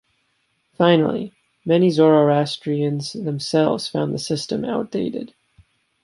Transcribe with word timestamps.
Finally, 0.79 1.31
many 1.63 1.85
of 1.85 1.91
the 1.91 1.95
Zoroastrians 1.97 3.13
themselves 3.13 3.87
found 3.87 4.15
the 4.15 4.17
system 4.17 4.65
outdated. 4.65 5.35